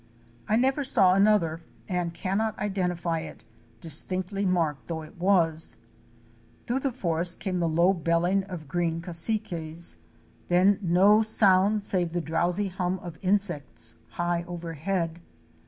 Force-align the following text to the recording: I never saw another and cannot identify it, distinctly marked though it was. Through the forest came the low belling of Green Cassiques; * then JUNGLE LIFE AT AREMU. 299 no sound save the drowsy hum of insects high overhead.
I 0.47 0.55
never 0.55 0.83
saw 0.83 1.13
another 1.13 1.61
and 1.87 2.11
cannot 2.11 2.57
identify 2.57 3.19
it, 3.19 3.43
distinctly 3.81 4.45
marked 4.47 4.87
though 4.87 5.03
it 5.03 5.19
was. 5.19 5.77
Through 6.65 6.79
the 6.79 6.91
forest 6.91 7.39
came 7.39 7.59
the 7.59 7.69
low 7.69 7.93
belling 7.93 8.43
of 8.45 8.67
Green 8.67 8.99
Cassiques; 9.03 9.97
* 10.21 10.47
then 10.49 10.77
JUNGLE 10.77 10.81
LIFE 10.81 10.81
AT 10.81 10.81
AREMU. 10.81 10.89
299 10.89 10.93
no 10.93 11.21
sound 11.21 11.83
save 11.83 12.13
the 12.13 12.19
drowsy 12.19 12.67
hum 12.69 12.97
of 13.03 13.19
insects 13.21 13.97
high 14.13 14.43
overhead. 14.47 15.19